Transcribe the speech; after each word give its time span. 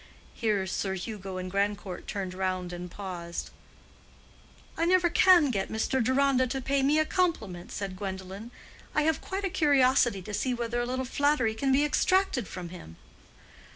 Here 0.33 0.65
Sir 0.65 0.95
Hugo 0.95 1.37
and 1.37 1.51
Grandcourt 1.51 2.07
turned 2.07 2.33
round 2.33 2.73
and 2.73 2.89
paused. 2.89 3.51
"I 4.75 4.83
never 4.85 5.11
can 5.11 5.51
get 5.51 5.69
Mr. 5.69 6.03
Deronda 6.03 6.47
to 6.47 6.59
pay 6.59 6.81
me 6.81 6.97
a 6.97 7.05
compliment," 7.05 7.71
said 7.71 7.97
Gwendolen. 7.97 8.49
"I 8.95 9.03
have 9.03 9.21
quite 9.21 9.45
a 9.45 9.49
curiosity 9.51 10.23
to 10.23 10.33
see 10.33 10.55
whether 10.55 10.81
a 10.81 10.87
little 10.87 11.05
flattery 11.05 11.53
can 11.53 11.71
be 11.71 11.85
extracted 11.85 12.47
from 12.47 12.69
him." 12.69 12.95